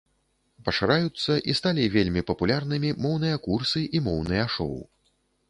Пашыраюцца 0.69 1.35
і 1.53 1.55
сталі 1.59 1.85
вельмі 1.97 2.23
папулярнымі 2.31 2.89
моўныя 3.05 3.37
курсы 3.45 3.85
і 3.99 4.03
моўныя 4.09 4.49
шоў. 4.57 4.75